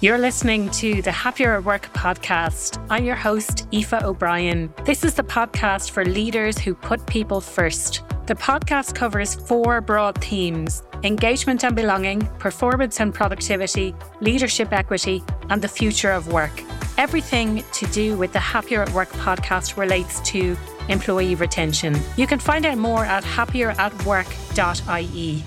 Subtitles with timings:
[0.00, 2.80] You're listening to the Happier at Work podcast.
[2.88, 4.72] I'm your host, Aoife O'Brien.
[4.84, 8.04] This is the podcast for leaders who put people first.
[8.26, 15.60] The podcast covers four broad themes engagement and belonging, performance and productivity, leadership equity, and
[15.60, 16.62] the future of work.
[16.96, 20.56] Everything to do with the Happier at Work podcast relates to
[20.88, 21.98] employee retention.
[22.16, 25.44] You can find out more at happieratwork.ie.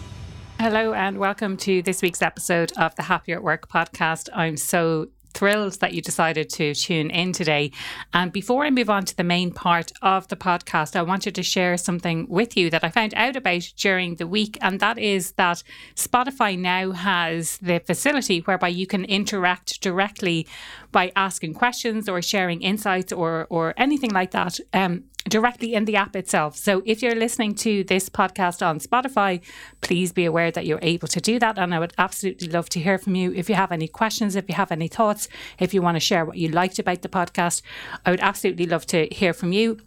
[0.62, 4.30] Hello, and welcome to this week's episode of the Happier at Work podcast.
[4.32, 7.72] I'm so thrilled that you decided to tune in today.
[8.14, 11.42] And before I move on to the main part of the podcast, I wanted to
[11.42, 14.56] share something with you that I found out about during the week.
[14.62, 15.64] And that is that
[15.96, 20.46] Spotify now has the facility whereby you can interact directly
[20.92, 24.60] by asking questions or sharing insights or, or anything like that.
[24.74, 26.56] Um, directly in the app itself.
[26.56, 29.42] So if you're listening to this podcast on Spotify,
[29.82, 31.58] please be aware that you're able to do that.
[31.58, 33.32] And I would absolutely love to hear from you.
[33.34, 35.28] If you have any questions, if you have any thoughts,
[35.60, 37.62] if you want to share what you liked about the podcast,
[38.06, 39.80] I would absolutely love to hear from you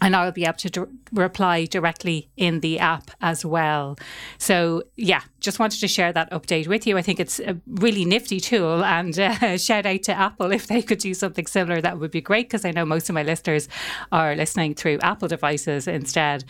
[0.00, 0.80] and I'll be able to d-
[1.12, 3.96] reply directly in the app as well.
[4.38, 6.98] So, yeah, just wanted to share that update with you.
[6.98, 10.82] I think it's a really nifty tool, and uh, shout out to Apple if they
[10.82, 11.80] could do something similar.
[11.80, 13.68] That would be great because I know most of my listeners
[14.10, 16.44] are listening through Apple devices instead.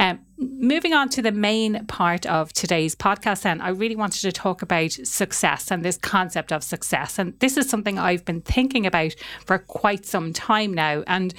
[0.00, 4.32] Um, moving on to the main part of today's podcast, then, I really wanted to
[4.32, 7.18] talk about success and this concept of success.
[7.18, 11.04] And this is something I've been thinking about for quite some time now.
[11.06, 11.34] And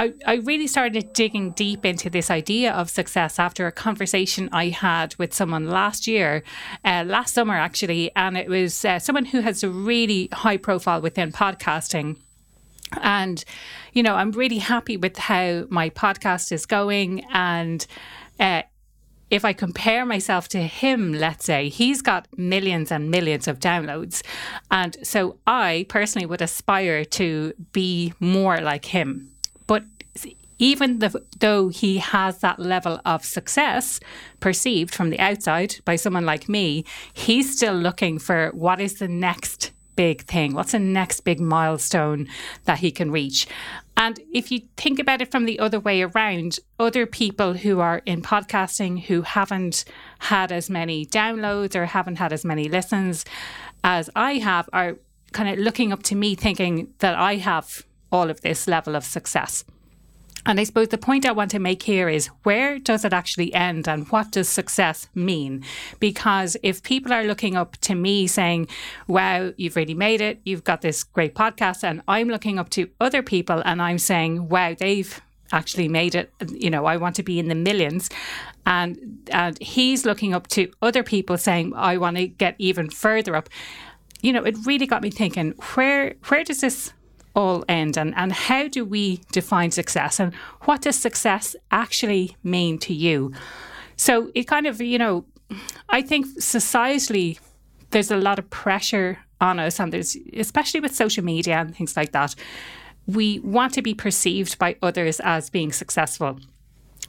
[0.00, 4.68] I, I really started digging deep into this idea of success after a conversation I
[4.68, 6.42] had with someone last year,
[6.86, 11.02] uh, last summer actually, and it was uh, someone who has a really high profile
[11.02, 12.16] within podcasting.
[13.02, 13.44] And,
[13.92, 17.22] you know, I'm really happy with how my podcast is going.
[17.34, 17.86] And
[18.40, 18.62] uh,
[19.28, 24.22] if I compare myself to him, let's say, he's got millions and millions of downloads.
[24.70, 29.30] And so I personally would aspire to be more like him
[30.60, 33.98] even the, though he has that level of success
[34.40, 39.08] perceived from the outside by someone like me, he's still looking for what is the
[39.08, 40.54] next big thing?
[40.54, 42.28] What's the next big milestone
[42.64, 43.46] that he can reach?
[43.96, 48.02] And if you think about it from the other way around, other people who are
[48.06, 49.84] in podcasting who haven't
[50.18, 53.24] had as many downloads or haven't had as many listens
[53.82, 54.96] as I have are
[55.32, 59.04] kind of looking up to me thinking that I have all of this level of
[59.04, 59.64] success.
[60.46, 63.52] And I suppose the point I want to make here is where does it actually
[63.52, 65.64] end and what does success mean?
[65.98, 68.68] Because if people are looking up to me saying,
[69.06, 72.88] wow, you've really made it, you've got this great podcast, and I'm looking up to
[73.00, 75.20] other people and I'm saying, wow, they've
[75.52, 78.08] actually made it, you know, I want to be in the millions.
[78.64, 83.36] And, and he's looking up to other people saying, I want to get even further
[83.36, 83.48] up.
[84.22, 86.92] You know, it really got me thinking, where where does this
[87.34, 92.78] all end and, and how do we define success and what does success actually mean
[92.78, 93.32] to you?
[93.96, 95.24] So it kind of, you know,
[95.88, 97.38] I think societally
[97.90, 101.96] there's a lot of pressure on us and there's especially with social media and things
[101.96, 102.34] like that.
[103.06, 106.38] We want to be perceived by others as being successful.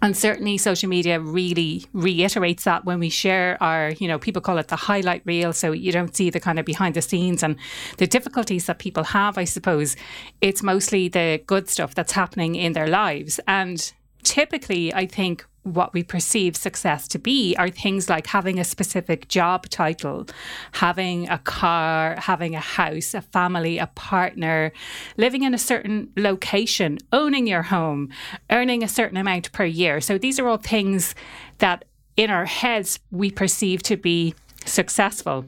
[0.03, 4.57] And certainly social media really reiterates that when we share our, you know, people call
[4.57, 5.53] it the highlight reel.
[5.53, 7.55] So you don't see the kind of behind the scenes and
[7.97, 9.95] the difficulties that people have, I suppose.
[10.41, 13.39] It's mostly the good stuff that's happening in their lives.
[13.47, 13.91] And
[14.23, 19.27] typically, I think what we perceive success to be are things like having a specific
[19.27, 20.25] job title,
[20.73, 24.71] having a car, having a house, a family, a partner,
[25.17, 28.09] living in a certain location, owning your home,
[28.49, 30.01] earning a certain amount per year.
[30.01, 31.13] So these are all things
[31.59, 31.85] that
[32.17, 34.33] in our heads we perceive to be
[34.65, 35.45] successful.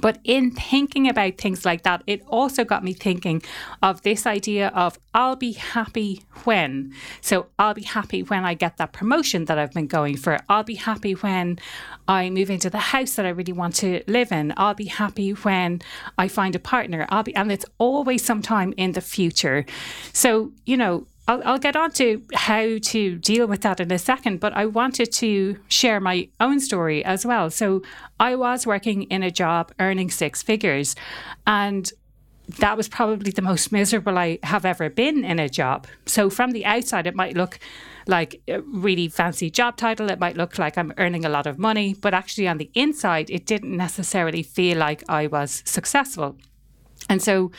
[0.00, 3.42] But in thinking about things like that, it also got me thinking
[3.82, 6.92] of this idea of I'll be happy when.
[7.20, 10.38] So I'll be happy when I get that promotion that I've been going for.
[10.48, 11.58] I'll be happy when
[12.06, 14.52] I move into the house that I really want to live in.
[14.56, 15.80] I'll be happy when
[16.18, 17.06] I find a partner.
[17.08, 19.64] I'll be, and it's always sometime in the future.
[20.12, 23.98] So, you know, I'll, I'll, get on to how to deal with that in a
[23.98, 27.50] second, but I wanted to share my own story as well.
[27.50, 27.82] So
[28.20, 30.94] I was working in a job earning six figures,
[31.46, 31.90] and
[32.58, 35.86] that was probably the most miserable I have ever been in a job.
[36.06, 37.58] So from the outside, it might look
[38.06, 40.10] like a really fancy job title.
[40.10, 43.30] It might look like I'm earning a lot of money, but actually on the inside,
[43.30, 46.36] it didn't necessarily feel like I was successful.
[47.08, 47.50] And so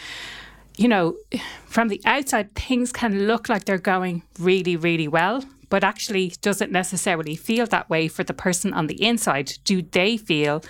[0.78, 1.18] you know,
[1.66, 5.44] from the outside, things can look like they're going really, really well.
[5.70, 9.52] but actually doesn't necessarily feel that way for the person on the inside.
[9.66, 10.64] Do they feel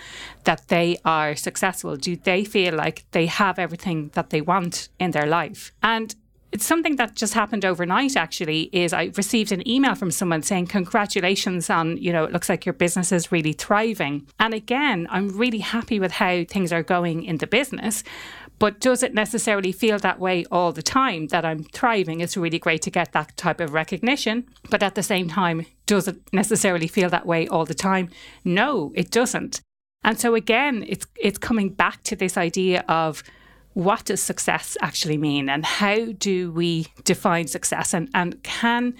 [0.43, 1.95] that they are successful?
[1.95, 5.71] Do they feel like they have everything that they want in their life?
[5.83, 6.15] And
[6.51, 10.67] it's something that just happened overnight actually is I received an email from someone saying
[10.67, 15.27] congratulations on you know it looks like your business is really thriving and again I'm
[15.37, 18.01] really happy with how things are going in the business
[18.59, 22.21] but does it necessarily feel that way all the time that I'm thriving?
[22.21, 24.47] It's really great to get that type of recognition.
[24.69, 28.09] But at the same time, does it necessarily feel that way all the time?
[28.43, 29.61] No, it doesn't.
[30.03, 33.23] And so again, it's it's coming back to this idea of
[33.77, 38.91] what does success actually mean and how do we define success and, and can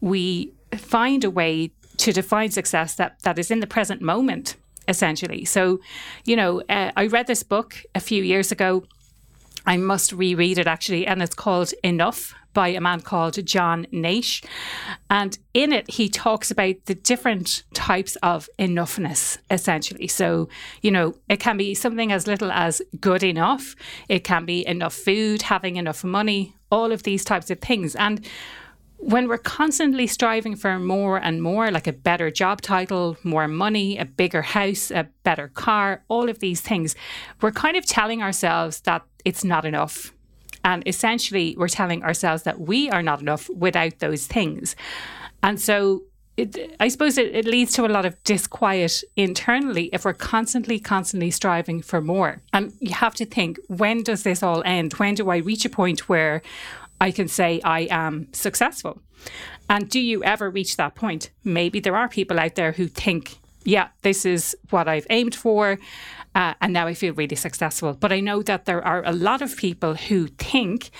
[0.00, 4.56] we find a way to define success that, that is in the present moment
[4.88, 5.78] essentially so
[6.24, 8.82] you know uh, i read this book a few years ago
[9.66, 14.42] I must reread it actually, and it's called Enough by a man called John Naish.
[15.10, 20.06] And in it, he talks about the different types of enoughness, essentially.
[20.08, 20.48] So,
[20.80, 23.76] you know, it can be something as little as good enough,
[24.08, 27.94] it can be enough food, having enough money, all of these types of things.
[27.94, 28.26] And
[28.98, 33.98] when we're constantly striving for more and more, like a better job title, more money,
[33.98, 36.96] a bigger house, a better car, all of these things,
[37.40, 40.12] we're kind of telling ourselves that it's not enough.
[40.64, 44.74] And essentially, we're telling ourselves that we are not enough without those things.
[45.42, 46.02] And so
[46.36, 50.78] it, I suppose it, it, leads to a lot of disquiet internally if we're constantly,
[50.78, 52.42] constantly striving for more.
[52.52, 54.92] And you have to think when does this all end?
[54.94, 56.42] When do I reach a point where
[57.00, 59.00] I can say I am successful.
[59.68, 61.30] And do you ever reach that point?
[61.44, 65.78] Maybe there are people out there who think, yeah, this is what I've aimed for.
[66.34, 67.94] Uh, and now I feel really successful.
[67.94, 70.90] But I know that there are a lot of people who think,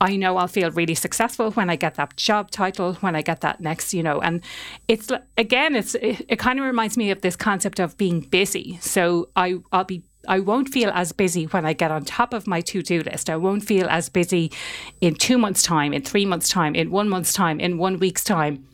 [0.00, 3.40] I know I'll feel really successful when I get that job title, when I get
[3.40, 4.20] that next, you know.
[4.20, 4.42] And
[4.88, 8.78] it's again, it's it, it kind of reminds me of this concept of being busy.
[8.80, 12.46] So I I'll be I won't feel as busy when I get on top of
[12.46, 13.30] my to do list.
[13.30, 14.52] I won't feel as busy
[15.00, 18.24] in two months' time, in three months' time, in one month's time, in one week's
[18.24, 18.66] time.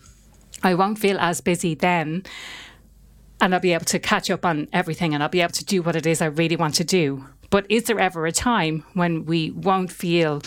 [0.62, 2.24] I won't feel as busy then.
[3.40, 5.82] And I'll be able to catch up on everything and I'll be able to do
[5.82, 7.26] what it is I really want to do.
[7.50, 10.42] But is there ever a time when we won't feel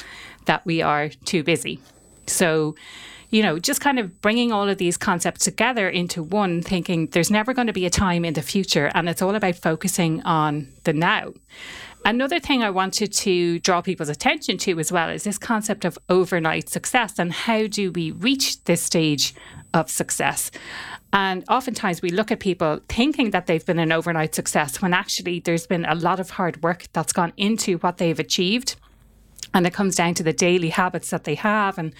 [0.45, 1.79] that we are too busy?
[2.25, 2.75] So,
[3.29, 7.31] you know, just kind of bringing all of these concepts together into one, thinking there's
[7.31, 8.91] never going to be a time in the future.
[8.93, 11.33] And it's all about focusing on the now.
[12.05, 15.97] Another thing I wanted to draw people's attention to as well is this concept of
[16.07, 19.33] overnight success and how do we reach this stage
[19.73, 20.51] of success.
[21.11, 25.39] And oftentimes we look at people thinking that they've been an overnight success when actually
[25.39, 28.75] there's been a lot of hard work that's gone into what they've achieved.
[29.55, 31.91] And it comes down to the daily habits that they have and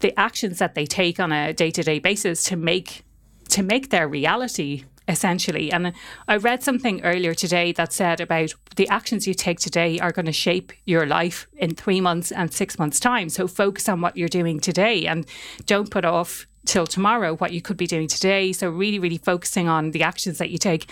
[0.00, 3.04] the actions that they take on a day-to-day basis to make
[3.48, 5.72] to make their reality essentially.
[5.72, 5.92] And
[6.28, 10.26] I read something earlier today that said about the actions you take today are going
[10.26, 13.28] to shape your life in three months and six months' time.
[13.28, 15.26] So focus on what you're doing today and
[15.66, 18.52] don't put off till tomorrow what you could be doing today.
[18.52, 20.88] So really, really focusing on the actions that you take.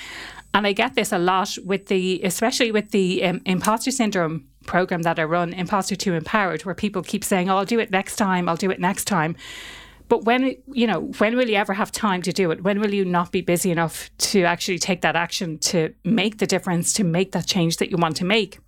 [0.55, 5.03] And I get this a lot with the, especially with the um, imposter syndrome program
[5.03, 8.17] that I run, Imposter to Empowered, where people keep saying, oh, I'll do it next
[8.17, 9.37] time, I'll do it next time.
[10.09, 12.63] But when, you know, when will you ever have time to do it?
[12.63, 16.47] When will you not be busy enough to actually take that action to make the
[16.47, 18.59] difference, to make that change that you want to make?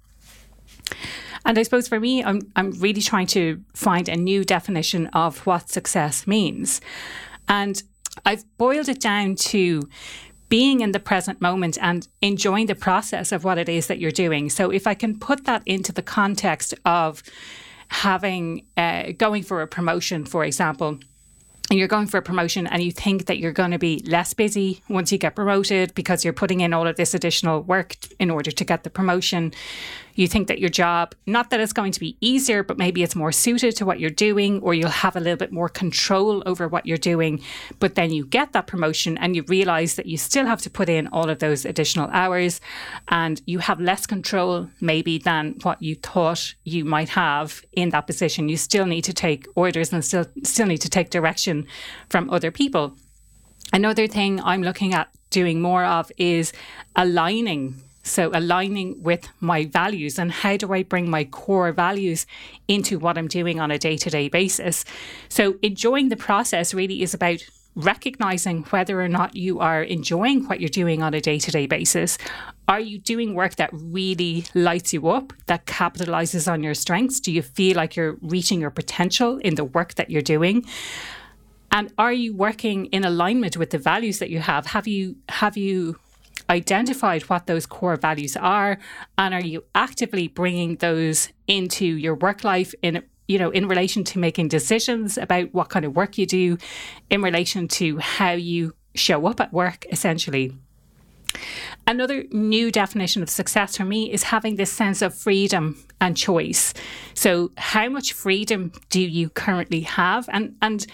[1.47, 5.47] And I suppose for me, I'm, I'm really trying to find a new definition of
[5.47, 6.83] what success means.
[7.49, 7.83] And
[8.27, 9.89] I've boiled it down to
[10.51, 14.11] being in the present moment and enjoying the process of what it is that you're
[14.11, 14.51] doing.
[14.51, 17.23] So if I can put that into the context of
[17.89, 20.99] having uh, going for a promotion, for example,
[21.71, 24.35] and you're going for a promotion and you think that you're going to be less
[24.35, 28.29] busy once you get promoted because you're putting in all of this additional work in
[28.29, 29.53] order to get the promotion,
[30.15, 33.17] you think that your job, not that it's going to be easier, but maybe it's
[33.17, 36.69] more suited to what you're doing, or you'll have a little bit more control over
[36.69, 37.43] what you're doing.
[37.79, 40.89] But then you get that promotion and you realize that you still have to put
[40.89, 42.61] in all of those additional hours
[43.09, 48.07] and you have less control, maybe, than what you thought you might have in that
[48.07, 48.49] position.
[48.49, 51.67] You still need to take orders and still, still need to take direction
[52.09, 52.97] from other people.
[53.73, 56.53] Another thing I'm looking at doing more of is
[56.97, 62.27] aligning so, aligning with my values and how do I bring my core values
[62.69, 64.85] into what I'm doing on a day to day basis?
[65.29, 67.41] So, enjoying the process really is about
[67.77, 71.67] recognizing whether or not you are enjoying what you're doing on a day to day
[71.67, 72.19] basis.
[72.67, 77.21] Are you doing work that really lights you up, that capitalizes on your strengths?
[77.21, 80.65] Do you feel like you're reaching your potential in the work that you're doing?
[81.73, 84.67] And are you working in alignment with the values that you have?
[84.67, 85.97] Have you have you
[86.51, 88.79] identified what those core values are
[89.17, 94.03] and are you actively bringing those into your work life in you know in relation
[94.03, 96.59] to making decisions about what kind of work you do
[97.09, 100.53] in relation to how you show up at work essentially
[101.87, 106.75] Another new definition of success for me is having this sense of freedom and choice.
[107.15, 110.29] So, how much freedom do you currently have?
[110.33, 110.87] And and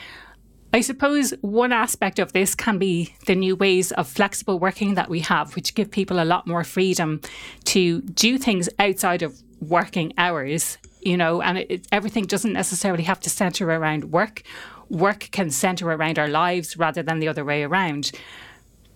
[0.76, 5.09] I suppose one aspect of this can be the new ways of flexible working that
[5.09, 7.23] we have, which give people a lot more freedom
[7.64, 13.21] to do things outside of working hours, you know, and it, everything doesn't necessarily have
[13.21, 14.42] to center around work.
[14.90, 18.12] Work can center around our lives rather than the other way around.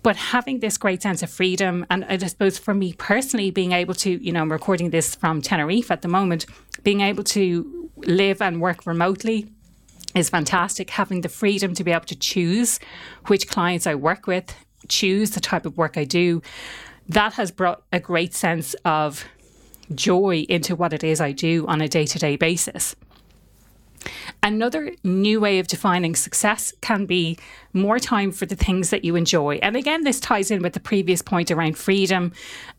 [0.02, 3.94] But having this great sense of freedom, and I suppose for me personally, being able
[3.94, 6.44] to, you know, I'm recording this from Tenerife at the moment,
[6.82, 9.50] being able to live and work remotely
[10.14, 10.90] is fantastic.
[10.90, 12.80] Having the freedom to be able to choose
[13.26, 14.54] which clients I work with,
[14.88, 16.42] choose the type of work I do,
[17.08, 19.24] that has brought a great sense of
[19.94, 22.94] joy into what it is I do on a day to day basis.
[24.42, 27.38] Another new way of defining success can be
[27.74, 29.56] more time for the things that you enjoy.
[29.56, 32.32] And again, this ties in with the previous point around freedom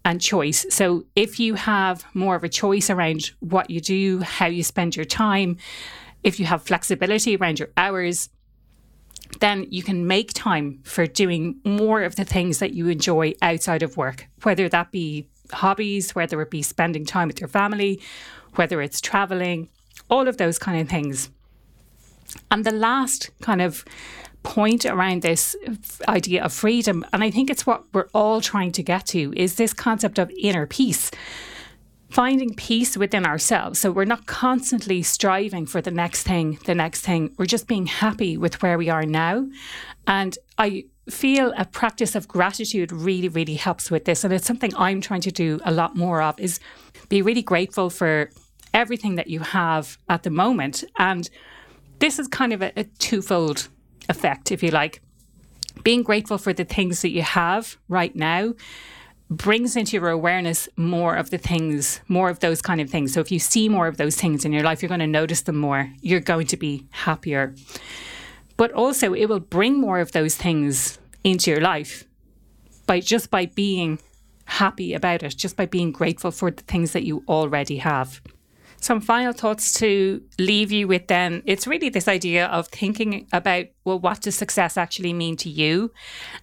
[0.03, 0.65] and choice.
[0.69, 4.95] So if you have more of a choice around what you do, how you spend
[4.95, 5.57] your time,
[6.23, 8.29] if you have flexibility around your hours,
[9.39, 13.83] then you can make time for doing more of the things that you enjoy outside
[13.83, 18.01] of work, whether that be hobbies, whether it be spending time with your family,
[18.55, 19.69] whether it's traveling,
[20.09, 21.29] all of those kind of things.
[22.49, 23.85] And the last kind of
[24.43, 25.55] point around this
[26.07, 29.55] idea of freedom, and I think it's what we're all trying to get to, is
[29.55, 31.11] this concept of inner peace.
[32.11, 33.79] Finding peace within ourselves.
[33.79, 37.33] So we're not constantly striving for the next thing, the next thing.
[37.37, 39.47] We're just being happy with where we are now.
[40.07, 44.25] And I feel a practice of gratitude really, really helps with this.
[44.25, 46.59] And it's something I'm trying to do a lot more of is
[47.07, 48.29] be really grateful for
[48.73, 50.83] everything that you have at the moment.
[50.97, 51.29] And
[51.99, 53.69] this is kind of a, a twofold
[54.09, 55.01] effect, if you like.
[55.83, 58.53] Being grateful for the things that you have right now
[59.31, 63.13] brings into your awareness more of the things, more of those kind of things.
[63.13, 65.41] So if you see more of those things in your life, you're going to notice
[65.43, 65.89] them more.
[66.01, 67.55] You're going to be happier.
[68.57, 72.03] But also, it will bring more of those things into your life
[72.85, 73.99] by just by being
[74.45, 78.21] happy about it, just by being grateful for the things that you already have
[78.81, 83.67] some final thoughts to leave you with then it's really this idea of thinking about
[83.85, 85.91] well what does success actually mean to you?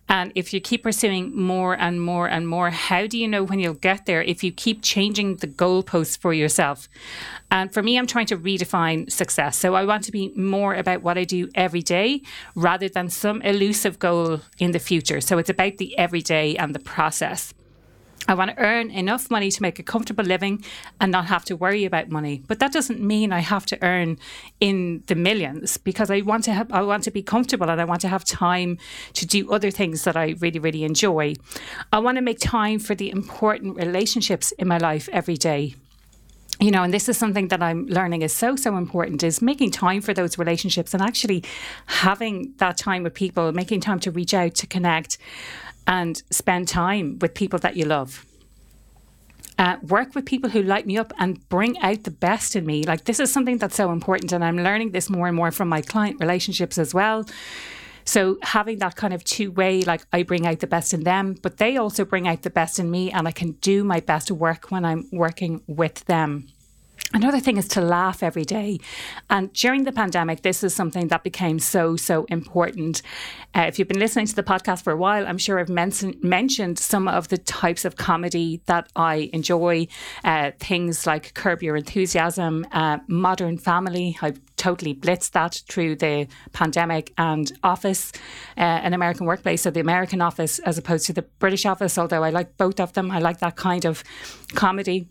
[0.09, 3.59] And if you keep pursuing more and more and more how do you know when
[3.59, 6.89] you'll get there if you keep changing the goalposts for yourself?
[7.51, 9.59] And for me i'm trying to redefine success.
[9.59, 12.23] So i want to be more about what i do every day
[12.55, 15.21] rather than some elusive goal in the future.
[15.21, 17.53] So it's about the everyday and the process
[18.27, 20.65] I want to earn enough money to make a comfortable living
[21.01, 22.43] and not have to worry about money.
[22.47, 24.19] But that doesn't mean I have to earn
[24.61, 27.85] in the millions because I want to have, I want to be comfortable and I
[27.85, 28.79] want to have time
[29.15, 31.35] to do other things that I really really enjoy.
[31.93, 35.75] I want to make time for the important relationships in my life every day
[36.61, 39.71] you know and this is something that i'm learning is so so important is making
[39.71, 41.45] time for those relationships and actually
[41.87, 45.19] having that time with people making time to reach out to connect
[45.89, 48.25] and spend time with people that you love.
[49.59, 52.85] Uh, work with people who light me up and bring out the best in me.
[52.85, 54.31] Like, this is something that's so important.
[54.31, 57.25] And I'm learning this more and more from my client relationships as well.
[58.05, 61.35] So, having that kind of two way, like I bring out the best in them,
[61.43, 64.31] but they also bring out the best in me, and I can do my best
[64.31, 66.47] work when I'm working with them.
[67.15, 68.79] Another thing is to laugh every day.
[69.31, 73.01] And during the pandemic, this is something that became so, so important.
[73.55, 76.19] Uh, if you've been listening to the podcast for a while, I'm sure I've men-
[76.23, 79.87] mentioned some of the types of comedy that I enjoy.
[80.23, 84.19] Uh, things like Curb Your Enthusiasm, uh, Modern Family.
[84.21, 88.13] I totally blitzed that through the pandemic and Office,
[88.59, 89.63] uh, an American workplace.
[89.63, 92.93] So the American Office as opposed to the British Office, although I like both of
[92.93, 93.11] them.
[93.11, 94.05] I like that kind of
[94.55, 95.09] comedy.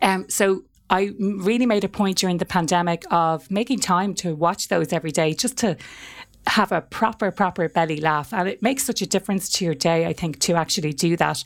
[0.00, 4.68] Um, so I really made a point during the pandemic of making time to watch
[4.68, 5.76] those every day just to
[6.48, 8.32] have a proper, proper belly laugh.
[8.32, 11.44] And it makes such a difference to your day, I think, to actually do that.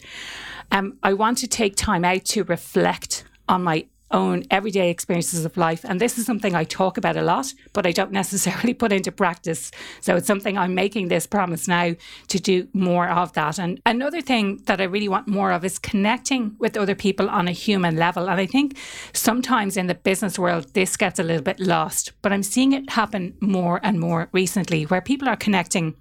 [0.73, 5.57] Um, I want to take time out to reflect on my own everyday experiences of
[5.57, 5.85] life.
[5.85, 9.13] And this is something I talk about a lot, but I don't necessarily put into
[9.13, 9.71] practice.
[10.01, 11.95] So it's something I'm making this promise now
[12.29, 13.59] to do more of that.
[13.59, 17.49] And another thing that I really want more of is connecting with other people on
[17.49, 18.29] a human level.
[18.29, 18.77] And I think
[19.13, 22.91] sometimes in the business world, this gets a little bit lost, but I'm seeing it
[22.91, 25.95] happen more and more recently where people are connecting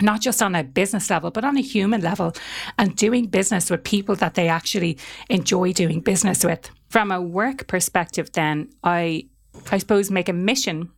[0.00, 2.32] not just on a business level, but on a human level,
[2.78, 6.70] and doing business with people that they actually enjoy doing business with.
[6.88, 9.28] From a work perspective, then, I,
[9.70, 10.90] I suppose, make a mission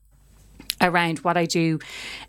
[0.82, 1.78] around what I do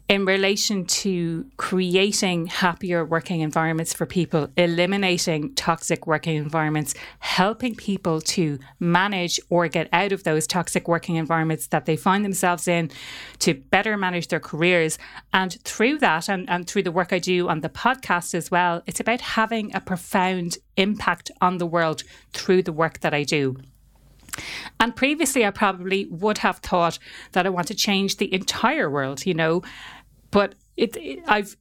[0.07, 8.21] in relation to creating happier working environments for people, eliminating toxic working environments, helping people
[8.21, 12.91] to manage or get out of those toxic working environments that they find themselves in
[13.39, 14.97] to better manage their careers.
[15.33, 18.83] And through that, and, and through the work I do on the podcast as well,
[18.85, 23.57] it's about having a profound impact on the world through the work that I do.
[24.79, 26.99] And previously, I probably would have thought
[27.33, 29.61] that I want to change the entire world, you know,
[30.31, 31.55] but it, it, I've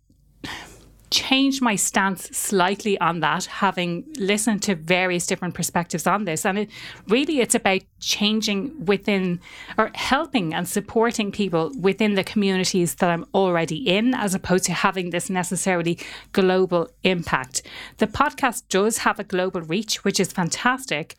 [1.13, 6.47] changed my stance slightly on that, having listened to various different perspectives on this.
[6.47, 6.71] And it
[7.07, 9.39] really it's about changing within
[9.77, 14.73] or helping and supporting people within the communities that I'm already in, as opposed to
[14.73, 15.99] having this necessarily
[16.33, 17.63] global impact.
[17.99, 21.19] The podcast does have a global reach, which is fantastic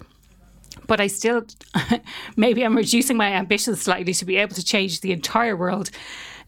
[0.88, 1.46] but I still,
[2.38, 5.89] maybe I'm reducing my ambitions slightly to be able to change the entire world.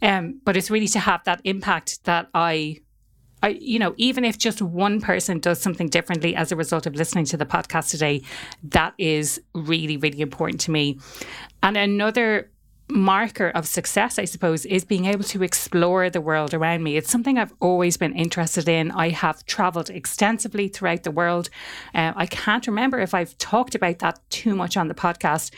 [0.02, 2.82] Um, but it's really to have that impact that I,
[3.42, 6.96] I, you know, even if just one person does something differently as a result of
[6.96, 8.24] listening to the podcast today,
[8.64, 11.00] that is really, really important to me.
[11.64, 12.52] And another
[12.88, 16.98] marker of success, I suppose, is being able to explore the world around me.
[16.98, 18.92] It's something I've always been interested in.
[18.92, 21.50] I have traveled extensively throughout the world.
[21.94, 25.52] Uh, I can't remember if I've talked about that too much on the podcast,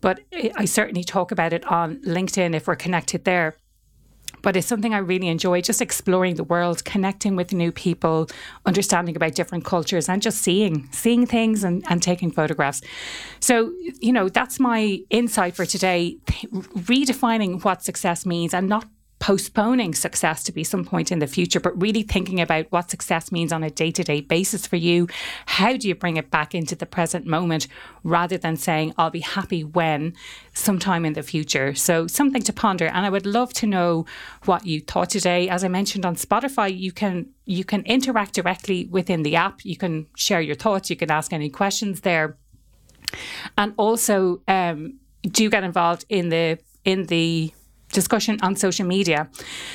[0.00, 3.56] but I certainly talk about it on LinkedIn if we're connected there
[4.42, 8.28] but it's something I really enjoy just exploring the world, connecting with new people,
[8.66, 12.80] understanding about different cultures, and just seeing, seeing things and, and taking photographs.
[13.40, 18.86] So, you know, that's my insight for today redefining what success means and not
[19.20, 23.30] postponing success to be some point in the future, but really thinking about what success
[23.30, 25.06] means on a day to day basis for you.
[25.44, 27.68] How do you bring it back into the present moment
[28.02, 30.14] rather than saying, I'll be happy when
[30.54, 31.74] sometime in the future?
[31.74, 32.86] So, something to ponder.
[32.86, 34.06] And I would love to know
[34.46, 35.50] what you thought today.
[35.50, 39.64] As I mentioned on Spotify, you can you can interact directly within the app.
[39.64, 40.88] You can share your thoughts.
[40.88, 42.38] You can ask any questions there.
[43.58, 47.52] And also, um, do get involved in the in the
[47.92, 49.28] discussion on social media.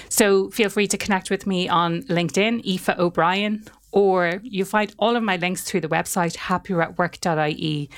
[0.09, 5.15] So feel free to connect with me on LinkedIn, Aoife O'Brien, or you'll find all
[5.15, 7.89] of my links through the website happieratwork.ie.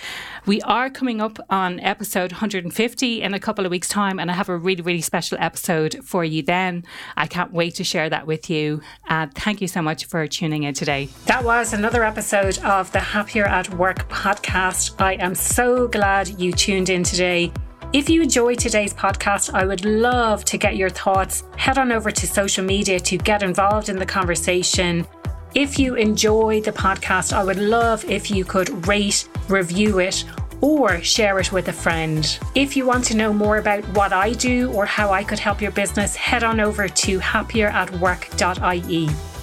[0.45, 4.35] We are coming up on episode 150 in a couple of weeks' time, and I
[4.35, 6.83] have a really, really special episode for you then.
[7.17, 8.81] I can't wait to share that with you.
[9.09, 11.09] And thank you so much for tuning in today.
[11.25, 15.01] That was another episode of the Happier at Work podcast.
[15.01, 17.51] I am so glad you tuned in today.
[17.93, 21.43] If you enjoyed today's podcast, I would love to get your thoughts.
[21.55, 25.07] Head on over to social media to get involved in the conversation.
[25.55, 30.25] If you enjoy the podcast, I would love if you could rate, review it,
[30.59, 32.37] or share it with a friend.
[32.55, 35.61] If you want to know more about what I do or how I could help
[35.61, 39.36] your business, head on over to happieratwork.ie.